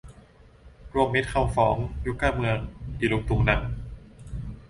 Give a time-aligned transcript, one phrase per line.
[0.93, 2.57] รวมมิตรคำฟ้อง ยุคการเมือง
[2.99, 3.61] อิรุงตุงนัง